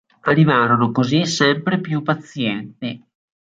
[0.23, 3.05] Arrivarono così sempre più pazienti.